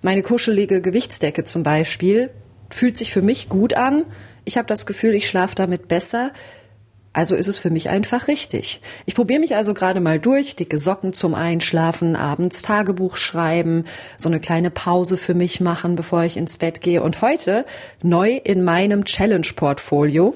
[0.00, 2.30] Meine kuschelige Gewichtsdecke zum Beispiel
[2.68, 4.06] fühlt sich für mich gut an.
[4.44, 6.32] Ich habe das Gefühl, ich schlafe damit besser.
[7.12, 8.80] Also ist es für mich einfach richtig.
[9.06, 13.84] Ich probiere mich also gerade mal durch, dicke Socken zum Einschlafen, abends Tagebuch schreiben,
[14.16, 17.04] so eine kleine Pause für mich machen, bevor ich ins Bett gehe.
[17.04, 17.66] Und heute
[18.02, 20.34] neu in meinem Challenge-Portfolio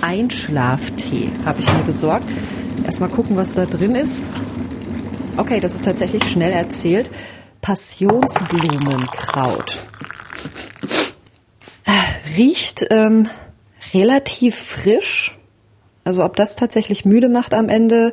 [0.00, 2.26] Einschlaftee habe ich mir besorgt.
[2.84, 4.24] Erstmal gucken, was da drin ist.
[5.36, 7.10] Okay, das ist tatsächlich schnell erzählt.
[7.60, 9.78] Passionsblumenkraut.
[12.36, 13.28] Riecht ähm,
[13.92, 15.36] relativ frisch.
[16.04, 18.12] Also ob das tatsächlich müde macht am Ende.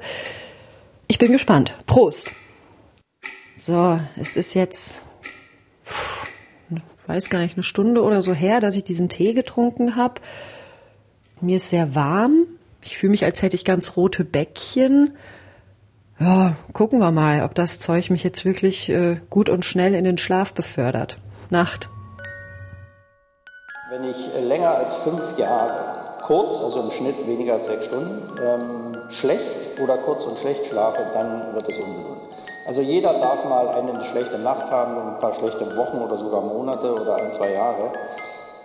[1.08, 1.76] Ich bin gespannt.
[1.86, 2.32] Prost.
[3.54, 5.06] So, es ist jetzt,
[7.08, 10.20] weiß gar nicht, eine Stunde oder so her, dass ich diesen Tee getrunken habe.
[11.42, 12.48] Mir ist sehr warm.
[12.84, 15.16] Ich fühle mich, als hätte ich ganz rote Bäckchen.
[16.20, 20.06] Ja, gucken wir mal, ob das Zeug mich jetzt wirklich äh, gut und schnell in
[20.06, 21.18] den Schlaf befördert.
[21.50, 21.90] Nacht.
[23.90, 28.22] Wenn ich äh, länger als fünf Jahre kurz, also im Schnitt weniger als sechs Stunden,
[28.42, 32.18] ähm, schlecht oder kurz und schlecht schlafe, dann wird es ungesund.
[32.66, 37.00] Also jeder darf mal eine schlechte Nacht haben, ein paar schlechte Wochen oder sogar Monate
[37.00, 37.92] oder ein, zwei Jahre.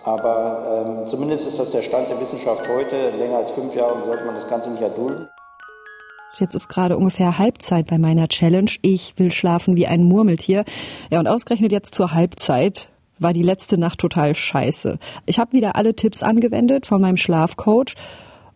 [0.03, 3.11] Aber ähm, zumindest ist das der Stand der Wissenschaft heute.
[3.17, 5.27] Länger als fünf Jahre sollte man das Ganze nicht erdulden.
[6.39, 8.71] Jetzt ist gerade ungefähr Halbzeit bei meiner Challenge.
[8.81, 10.63] Ich will schlafen wie ein Murmeltier.
[11.09, 14.97] Ja, und ausgerechnet jetzt zur Halbzeit war die letzte Nacht total scheiße.
[15.25, 17.95] Ich habe wieder alle Tipps angewendet von meinem Schlafcoach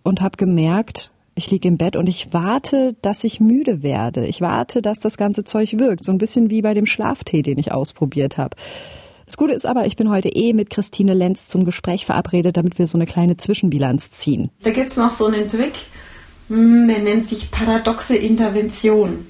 [0.03, 4.25] und habe gemerkt, ich liege im Bett und ich warte, dass ich müde werde.
[4.25, 6.05] Ich warte, dass das ganze Zeug wirkt.
[6.05, 8.55] So ein bisschen wie bei dem Schlaftee, den ich ausprobiert habe.
[9.25, 12.77] Das Gute ist aber, ich bin heute eh mit Christine Lenz zum Gespräch verabredet, damit
[12.77, 14.51] wir so eine kleine Zwischenbilanz ziehen.
[14.63, 15.73] Da gibt es noch so einen Trick,
[16.47, 19.25] hm, der nennt sich paradoxe Intervention.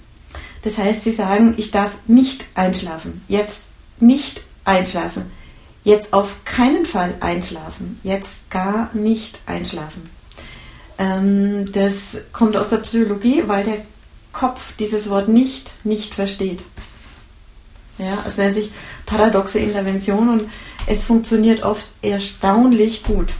[0.64, 3.22] Das heißt, sie sagen, ich darf nicht einschlafen.
[3.28, 3.68] Jetzt
[4.00, 5.24] nicht einschlafen.
[5.84, 8.00] Jetzt auf keinen Fall einschlafen.
[8.04, 10.10] Jetzt gar nicht einschlafen.
[10.98, 13.78] Ähm, das kommt aus der Psychologie, weil der
[14.34, 16.64] Kopf dieses Wort nicht nicht versteht.
[17.98, 18.72] Ja, es nennt sich
[19.06, 20.50] paradoxe Intervention und
[20.88, 23.34] es funktioniert oft erstaunlich gut.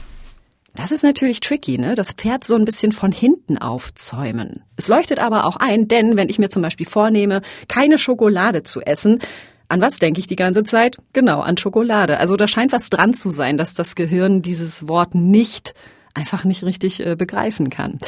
[0.74, 1.94] Das ist natürlich tricky, ne?
[1.94, 4.62] Das Pferd so ein bisschen von hinten aufzäumen.
[4.76, 8.82] Es leuchtet aber auch ein, denn wenn ich mir zum Beispiel vornehme, keine Schokolade zu
[8.82, 9.20] essen,
[9.68, 10.96] an was denke ich die ganze Zeit?
[11.12, 12.18] Genau, an Schokolade.
[12.18, 15.74] Also da scheint was dran zu sein, dass das Gehirn dieses Wort nicht
[16.14, 17.98] einfach nicht richtig äh, begreifen kann.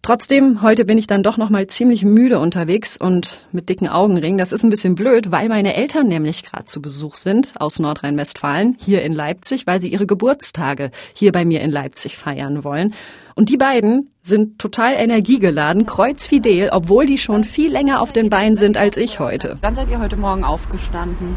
[0.00, 4.38] Trotzdem, heute bin ich dann doch noch mal ziemlich müde unterwegs und mit dicken Augenringen.
[4.38, 8.76] Das ist ein bisschen blöd, weil meine Eltern nämlich gerade zu Besuch sind aus Nordrhein-Westfalen
[8.78, 12.94] hier in Leipzig, weil sie ihre Geburtstage hier bei mir in Leipzig feiern wollen.
[13.34, 18.54] Und die beiden sind total energiegeladen, kreuzfidel, obwohl die schon viel länger auf den Beinen
[18.54, 19.58] sind als ich heute.
[19.60, 21.36] Wann seid ihr heute Morgen aufgestanden?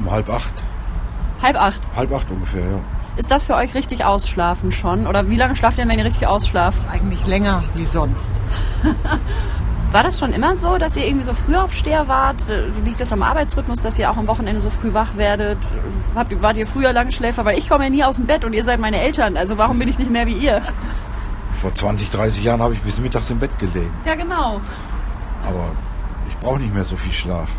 [0.00, 0.52] Um halb acht.
[1.40, 1.82] Halb acht?
[1.96, 2.97] Halb acht ungefähr, ja.
[3.18, 5.08] Ist das für euch richtig ausschlafen schon?
[5.08, 6.88] Oder wie lange schlaft ihr, wenn ihr richtig ausschlaft?
[6.88, 8.30] Eigentlich länger wie sonst.
[9.90, 12.44] War das schon immer so, dass ihr irgendwie so Frühaufsteher wart?
[12.84, 15.58] Liegt das am Arbeitsrhythmus, dass ihr auch am Wochenende so früh wach werdet?
[16.14, 17.44] Habt, wart ihr früher Langschläfer?
[17.44, 19.36] Weil ich komme ja nie aus dem Bett und ihr seid meine Eltern.
[19.36, 20.62] Also warum bin ich nicht mehr wie ihr?
[21.54, 23.90] Vor 20, 30 Jahren habe ich bis mittags im Bett gelegen.
[24.04, 24.60] Ja, genau.
[25.44, 25.72] Aber
[26.28, 27.50] ich brauche nicht mehr so viel Schlaf.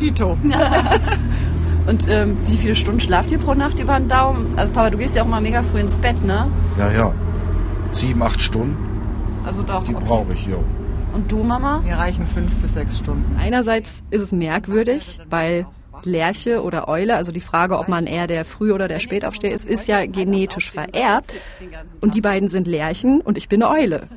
[0.00, 0.36] Dito.
[1.88, 4.58] Und ähm, wie viele Stunden schlaft ihr pro Nacht über den Daumen?
[4.58, 6.46] Also Papa, du gehst ja auch mal mega früh ins Bett, ne?
[6.78, 7.14] Ja, ja.
[7.92, 8.76] Sieben, acht Stunden.
[9.46, 9.84] Also doch.
[9.84, 10.04] Die okay.
[10.06, 10.58] brauche ich, ja.
[11.14, 11.78] Und du, Mama?
[11.78, 13.34] Mir reichen fünf bis sechs Stunden.
[13.40, 15.64] Einerseits ist es merkwürdig, weil
[16.02, 19.64] Lerche oder Eule, also die Frage, ob man eher der Früh- oder der Spätaufsteher ist,
[19.64, 21.32] ist ja genetisch vererbt.
[22.02, 24.08] Und die beiden sind Lerchen und ich bin eine Eule.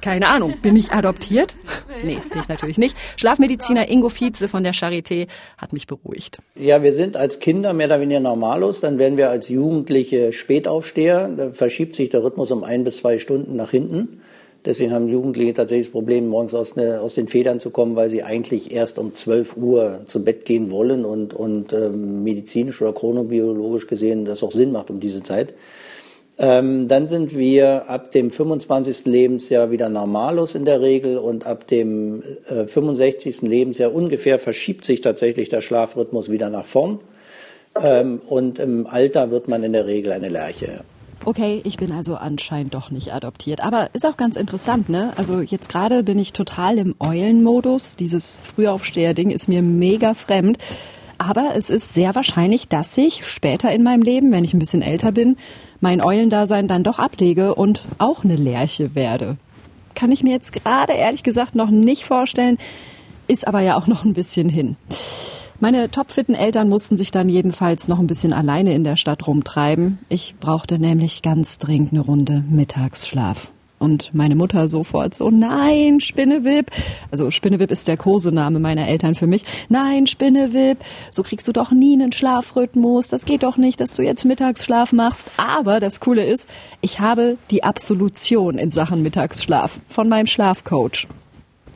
[0.00, 1.54] Keine Ahnung, bin ich adoptiert?
[2.04, 2.96] Nee, bin ich natürlich nicht.
[3.16, 6.38] Schlafmediziner Ingo Vize von der Charité hat mich beruhigt.
[6.54, 11.28] Ja, wir sind als Kinder mehr oder weniger normalos, dann werden wir als Jugendliche Spätaufsteher.
[11.36, 14.20] Da verschiebt sich der Rhythmus um ein bis zwei Stunden nach hinten.
[14.64, 18.10] Deswegen haben Jugendliche tatsächlich das Problem, morgens aus, ne, aus den Federn zu kommen, weil
[18.10, 22.92] sie eigentlich erst um 12 Uhr zu Bett gehen wollen und, und ähm, medizinisch oder
[22.92, 25.54] chronobiologisch gesehen das auch Sinn macht um diese Zeit.
[26.40, 29.06] Ähm, dann sind wir ab dem 25.
[29.06, 33.42] Lebensjahr wieder normalos in der Regel und ab dem äh, 65.
[33.42, 37.00] Lebensjahr ungefähr verschiebt sich tatsächlich der Schlafrhythmus wieder nach vorn.
[37.80, 40.84] Ähm, und im Alter wird man in der Regel eine Lerche.
[41.24, 43.60] Okay, ich bin also anscheinend doch nicht adoptiert.
[43.60, 45.12] Aber ist auch ganz interessant, ne?
[45.16, 47.96] Also jetzt gerade bin ich total im Eulenmodus.
[47.96, 50.58] Dieses Frühaufsteher-Ding ist mir mega fremd.
[51.18, 54.82] Aber es ist sehr wahrscheinlich, dass ich später in meinem Leben, wenn ich ein bisschen
[54.82, 55.36] älter bin,
[55.80, 59.36] mein Eulendasein dann doch ablege und auch eine Lerche werde.
[59.94, 62.58] Kann ich mir jetzt gerade ehrlich gesagt noch nicht vorstellen,
[63.26, 64.76] ist aber ja auch noch ein bisschen hin.
[65.60, 69.98] Meine topfitten Eltern mussten sich dann jedenfalls noch ein bisschen alleine in der Stadt rumtreiben.
[70.08, 73.50] Ich brauchte nämlich ganz dringend eine Runde Mittagsschlaf.
[73.78, 76.70] Und meine Mutter sofort so, nein, Spinnewip.
[77.10, 79.44] Also Spinnewip ist der Kosename meiner Eltern für mich.
[79.68, 80.78] Nein, Spinnewip,
[81.10, 83.08] so kriegst du doch nie einen Schlafrhythmus.
[83.08, 85.30] Das geht doch nicht, dass du jetzt Mittagsschlaf machst.
[85.36, 86.48] Aber das Coole ist,
[86.80, 91.06] ich habe die Absolution in Sachen Mittagsschlaf von meinem Schlafcoach.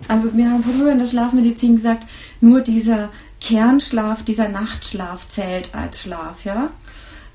[0.08, 2.06] Also wir haben früher in der Schlafmedizin gesagt,
[2.40, 3.10] nur dieser
[3.40, 6.70] Kernschlaf, dieser Nachtschlaf zählt als Schlaf, ja.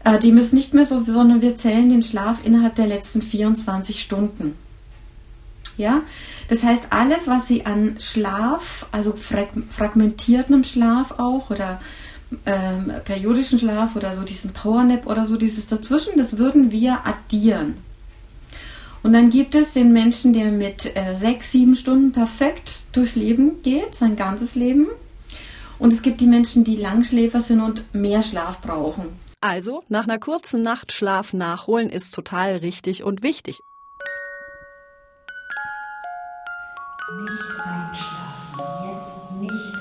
[0.07, 4.01] Äh, dem ist nicht mehr so, sondern wir zählen den Schlaf innerhalb der letzten 24
[4.01, 4.55] Stunden.
[5.75, 6.01] Ja,
[6.47, 11.81] das heißt, alles, was Sie an Schlaf, also fragmentiertem Schlaf auch oder
[12.45, 17.75] ähm, periodischen Schlaf oder so diesen Powernap oder so dieses dazwischen, das würden wir addieren.
[19.03, 23.61] Und dann gibt es den Menschen, der mit äh, sechs, sieben Stunden perfekt durchs Leben
[23.61, 24.87] geht, sein ganzes Leben.
[25.79, 29.26] Und es gibt die Menschen, die Langschläfer sind und mehr Schlaf brauchen.
[29.39, 33.61] Also, nach einer kurzen Nacht Schlaf nachholen ist total richtig und wichtig.
[37.21, 39.76] Nicht einschlafen, jetzt nicht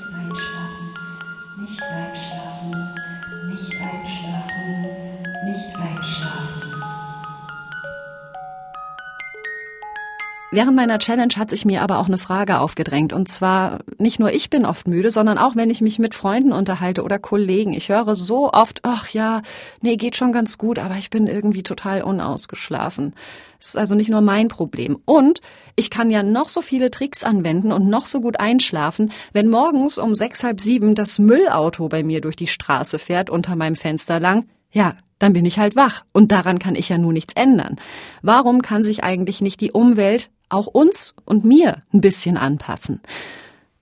[10.57, 13.13] Während meiner Challenge hat sich mir aber auch eine Frage aufgedrängt.
[13.13, 16.51] Und zwar, nicht nur ich bin oft müde, sondern auch wenn ich mich mit Freunden
[16.51, 17.73] unterhalte oder Kollegen.
[17.73, 19.43] Ich höre so oft, ach ja,
[19.81, 23.13] nee, geht schon ganz gut, aber ich bin irgendwie total unausgeschlafen.
[23.59, 24.97] Das ist also nicht nur mein Problem.
[25.05, 25.41] Und
[25.75, 29.99] ich kann ja noch so viele Tricks anwenden und noch so gut einschlafen, wenn morgens
[29.99, 34.19] um sechs, halb sieben das Müllauto bei mir durch die Straße fährt unter meinem Fenster
[34.19, 34.47] lang.
[34.71, 36.03] Ja, dann bin ich halt wach.
[36.13, 37.75] Und daran kann ich ja nun nichts ändern.
[38.23, 43.01] Warum kann sich eigentlich nicht die Umwelt auch uns und mir ein bisschen anpassen?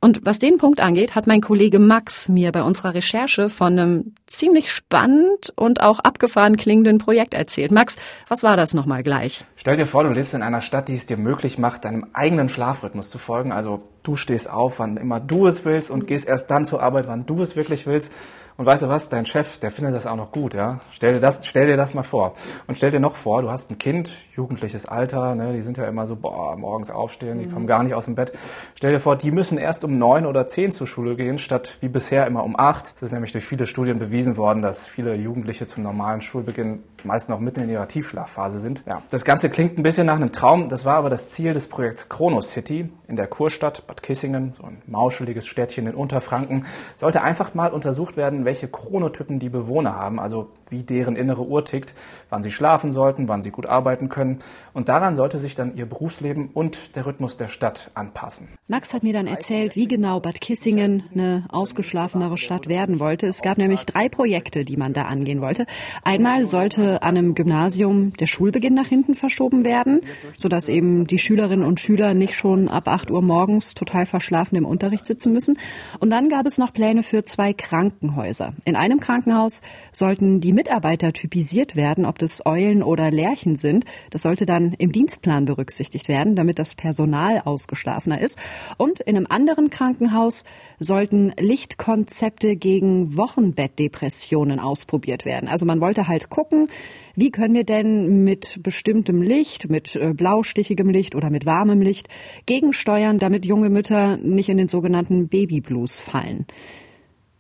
[0.06, 4.14] Und was den Punkt angeht, hat mein Kollege Max mir bei unserer Recherche von einem
[4.28, 7.72] ziemlich spannend und auch abgefahren klingenden Projekt erzählt.
[7.72, 7.96] Max,
[8.28, 9.46] was war das nochmal gleich?
[9.56, 12.50] Stell dir vor, du lebst in einer Stadt, die es dir möglich macht, deinem eigenen
[12.50, 16.52] Schlafrhythmus zu folgen, also Du stehst auf, wann immer du es willst und gehst erst
[16.52, 18.12] dann zur Arbeit, wann du es wirklich willst.
[18.58, 20.80] Und weißt du was, dein Chef, der findet das auch noch gut, ja.
[20.92, 22.36] Stell dir das, stell dir das mal vor.
[22.68, 25.86] Und stell dir noch vor, du hast ein Kind, jugendliches Alter, ne, die sind ja
[25.86, 27.54] immer so, boah, morgens aufstehen, die mhm.
[27.54, 28.32] kommen gar nicht aus dem Bett.
[28.76, 31.90] Stell dir vor, die müssen erst um neun oder zehn zur Schule gehen, statt wie
[31.90, 32.94] bisher immer um acht.
[32.96, 37.30] Es ist nämlich durch viele Studien bewiesen worden, dass viele Jugendliche zum normalen Schulbeginn meist
[37.30, 38.84] noch mitten in ihrer Tiefschlafphase sind.
[38.88, 39.02] Ja.
[39.12, 42.08] Das Ganze klingt ein bisschen nach einem Traum, das war aber das Ziel des Projekts
[42.08, 46.66] Chrono City in der Kurstadt Bad Kissingen, so ein mauscheliges Städtchen in Unterfranken,
[46.96, 51.64] sollte einfach mal untersucht werden, welche Chronotypen die Bewohner haben, also wie deren innere Uhr
[51.66, 51.94] tickt,
[52.30, 54.40] wann sie schlafen sollten, wann sie gut arbeiten können.
[54.74, 58.48] Und daran sollte sich dann ihr Berufsleben und der Rhythmus der Stadt anpassen.
[58.68, 63.28] Max hat mir dann erzählt, wie genau Bad Kissingen eine ausgeschlafenere Stadt werden wollte.
[63.28, 65.66] Es gab nämlich drei Projekte, die man da angehen wollte.
[66.04, 70.02] Einmal sollte an einem Gymnasium der Schulbeginn nach hinten verschoben werden,
[70.38, 74.66] sodass eben die Schülerinnen und Schüler nicht schon ab 8 Uhr morgens total verschlafen im
[74.66, 75.58] Unterricht sitzen müssen.
[76.00, 78.35] Und dann gab es noch Pläne für zwei Krankenhäuser.
[78.66, 83.86] In einem Krankenhaus sollten die Mitarbeiter typisiert werden, ob das Eulen oder Lerchen sind.
[84.10, 88.40] Das sollte dann im Dienstplan berücksichtigt werden, damit das Personal ausgeschlafener ist.
[88.78, 90.44] Und in einem anderen Krankenhaus
[90.80, 95.50] sollten Lichtkonzepte gegen Wochenbettdepressionen ausprobiert werden.
[95.50, 96.68] Also man wollte halt gucken,
[97.16, 102.10] wie können wir denn mit bestimmtem Licht, mit äh, blaustichigem Licht oder mit warmem Licht
[102.46, 106.46] gegensteuern, damit junge Mütter nicht in den sogenannten Babyblues fallen.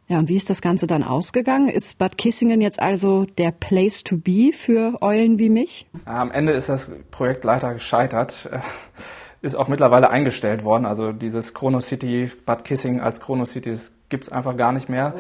[0.08, 1.68] Ja, und wie ist das Ganze dann ausgegangen?
[1.68, 5.88] Ist Bad Kissingen jetzt also der Place to be für Eulen wie mich?
[6.06, 8.50] Am Ende ist das Projekt leider gescheitert.
[9.42, 10.86] Ist auch mittlerweile eingestellt worden.
[10.86, 15.14] Also dieses Chrono City, Bad Kissingen als Chrono City ist gibt's einfach gar nicht mehr.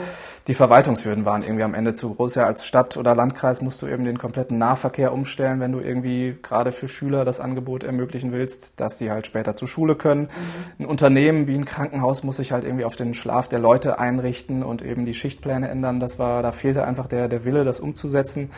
[0.47, 2.35] Die Verwaltungshürden waren irgendwie am Ende zu groß.
[2.35, 6.37] Ja, als Stadt oder Landkreis musst du eben den kompletten Nahverkehr umstellen, wenn du irgendwie
[6.41, 10.23] gerade für Schüler das Angebot ermöglichen willst, dass die halt später zur Schule können.
[10.23, 10.83] Mhm.
[10.83, 14.63] Ein Unternehmen wie ein Krankenhaus muss sich halt irgendwie auf den Schlaf der Leute einrichten
[14.63, 15.99] und eben die Schichtpläne ändern.
[15.99, 18.51] Das war, da fehlte einfach der, der Wille, das umzusetzen.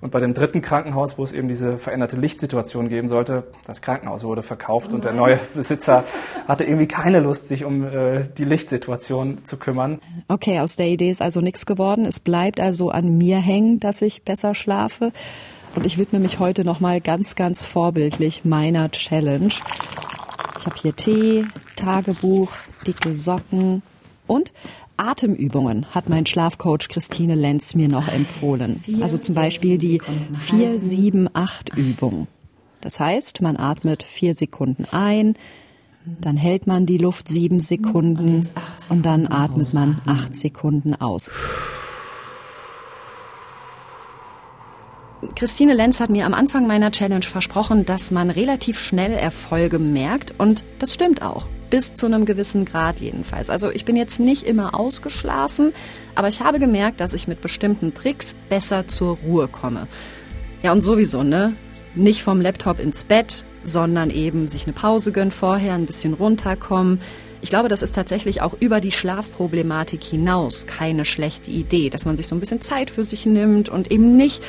[0.00, 4.22] Und bei dem dritten Krankenhaus, wo es eben diese veränderte Lichtsituation geben sollte, das Krankenhaus
[4.22, 6.04] wurde verkauft oh und der neue Besitzer
[6.46, 10.00] hatte irgendwie keine Lust, sich um äh, die Lichtsituation zu kümmern.
[10.28, 12.04] Okay, aus der Idee ist also nichts geworden.
[12.04, 15.12] Es bleibt also an mir hängen, dass ich besser schlafe.
[15.74, 19.48] Und ich widme mich heute nochmal ganz, ganz vorbildlich meiner Challenge.
[20.58, 21.44] Ich habe hier Tee,
[21.76, 22.52] Tagebuch,
[22.86, 23.82] dicke Socken
[24.26, 24.52] und
[24.98, 28.82] Atemübungen hat mein Schlafcoach Christine Lenz mir noch empfohlen.
[29.00, 32.26] Also zum Beispiel die 4-7-8-Übung.
[32.80, 35.34] Das heißt, man atmet vier Sekunden ein,
[36.20, 38.48] dann hält man die Luft sieben Sekunden
[38.88, 41.30] und dann atmet man acht Sekunden aus.
[45.34, 50.34] Christine Lenz hat mir am Anfang meiner Challenge versprochen, dass man relativ schnell Erfolge merkt
[50.38, 53.50] und das stimmt auch bis zu einem gewissen Grad jedenfalls.
[53.50, 55.72] Also ich bin jetzt nicht immer ausgeschlafen,
[56.14, 59.86] aber ich habe gemerkt, dass ich mit bestimmten Tricks besser zur Ruhe komme.
[60.62, 61.54] Ja, und sowieso, ne?
[61.94, 67.00] Nicht vom Laptop ins Bett, sondern eben sich eine Pause gönnen vorher, ein bisschen runterkommen.
[67.40, 72.16] Ich glaube, das ist tatsächlich auch über die Schlafproblematik hinaus keine schlechte Idee, dass man
[72.16, 74.42] sich so ein bisschen Zeit für sich nimmt und eben nicht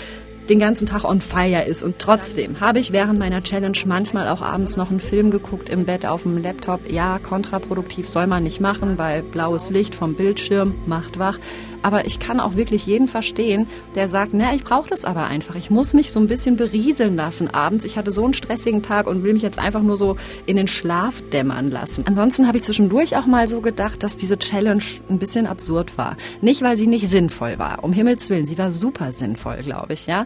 [0.50, 1.84] den ganzen Tag on fire ist.
[1.84, 5.86] Und trotzdem habe ich während meiner Challenge manchmal auch abends noch einen Film geguckt im
[5.86, 6.92] Bett auf dem Laptop.
[6.92, 11.38] Ja, kontraproduktiv soll man nicht machen, weil blaues Licht vom Bildschirm macht wach.
[11.82, 15.56] Aber ich kann auch wirklich jeden verstehen, der sagt, na, ich brauche das aber einfach.
[15.56, 17.86] Ich muss mich so ein bisschen berieseln lassen abends.
[17.86, 20.68] Ich hatte so einen stressigen Tag und will mich jetzt einfach nur so in den
[20.68, 22.06] Schlaf dämmern lassen.
[22.08, 26.18] Ansonsten habe ich zwischendurch auch mal so gedacht, dass diese Challenge ein bisschen absurd war.
[26.42, 27.84] Nicht, weil sie nicht sinnvoll war.
[27.84, 30.26] Um Himmels Willen, sie war super sinnvoll, glaube ich, ja.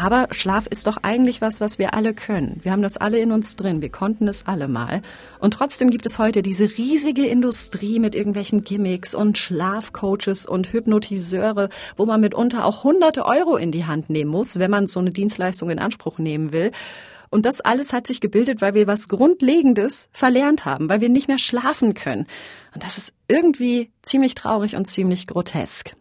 [0.00, 2.60] Aber Schlaf ist doch eigentlich was, was wir alle können.
[2.62, 3.82] Wir haben das alle in uns drin.
[3.82, 5.02] Wir konnten es alle mal.
[5.40, 11.68] Und trotzdem gibt es heute diese riesige Industrie mit irgendwelchen Gimmicks und Schlafcoaches und Hypnotiseure,
[11.96, 15.10] wo man mitunter auch hunderte Euro in die Hand nehmen muss, wenn man so eine
[15.10, 16.70] Dienstleistung in Anspruch nehmen will.
[17.28, 21.26] Und das alles hat sich gebildet, weil wir was Grundlegendes verlernt haben, weil wir nicht
[21.26, 22.28] mehr schlafen können.
[22.72, 25.96] Und das ist irgendwie ziemlich traurig und ziemlich grotesk.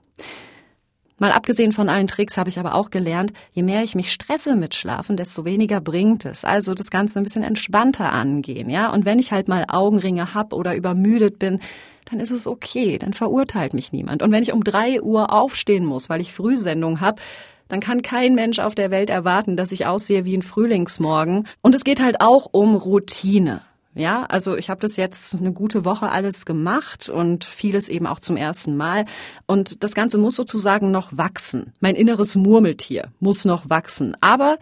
[1.20, 4.56] Mal abgesehen von allen Tricks habe ich aber auch gelernt, je mehr ich mich stresse
[4.56, 6.46] mit Schlafen, desto weniger bringt es.
[6.46, 8.92] Also das Ganze ein bisschen entspannter angehen, ja.
[8.92, 11.60] Und wenn ich halt mal Augenringe hab oder übermüdet bin,
[12.06, 14.22] dann ist es okay, dann verurteilt mich niemand.
[14.22, 17.20] Und wenn ich um drei Uhr aufstehen muss, weil ich Frühsendung hab,
[17.68, 21.48] dann kann kein Mensch auf der Welt erwarten, dass ich aussehe wie ein Frühlingsmorgen.
[21.62, 23.62] Und es geht halt auch um Routine.
[23.98, 28.20] Ja, also ich habe das jetzt eine gute Woche alles gemacht und vieles eben auch
[28.20, 29.06] zum ersten Mal.
[29.48, 31.74] Und das Ganze muss sozusagen noch wachsen.
[31.80, 34.16] Mein inneres Murmeltier muss noch wachsen.
[34.22, 34.60] Aber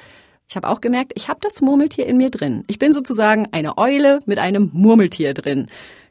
[0.48, 2.64] ich habe auch gemerkt, ich habe das Murmeltier in mir drin.
[2.68, 5.68] Ich bin sozusagen eine Eule mit einem Murmeltier drin.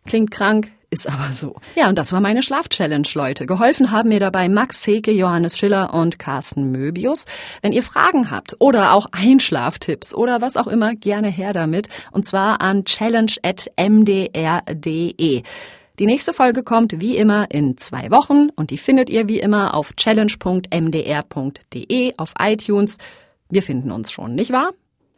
[0.06, 1.56] Klingt krank, ist aber so.
[1.74, 3.46] Ja, und das war meine Schlafchallenge, Leute.
[3.46, 7.24] Geholfen haben mir dabei Max Heke, Johannes Schiller und Carsten Möbius.
[7.60, 11.88] Wenn ihr Fragen habt oder auch Einschlaftipps oder was auch immer, gerne her damit.
[12.12, 15.42] Und zwar an challenge.mdr.de.
[15.98, 19.74] Die nächste Folge kommt wie immer in zwei Wochen und die findet ihr wie immer
[19.74, 22.98] auf challenge.mdr.de auf iTunes.
[23.50, 24.70] Wir finden uns schon, nicht wahr?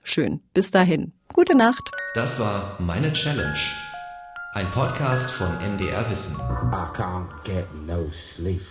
[0.02, 0.40] Schön.
[0.54, 1.12] Bis dahin.
[1.32, 1.90] Gute Nacht.
[2.14, 3.85] Das war meine Challenge.
[4.56, 6.40] Ein Podcast von MDR Wissen.
[6.72, 8.62] I can't get no sleep.